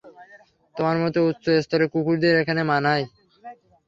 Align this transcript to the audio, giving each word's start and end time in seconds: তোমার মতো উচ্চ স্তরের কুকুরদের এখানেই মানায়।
তোমার 0.75 0.97
মতো 1.03 1.19
উচ্চ 1.29 1.45
স্তরের 1.63 1.87
কুকুরদের 1.93 2.33
এখানেই 2.41 2.69
মানায়। 2.71 3.05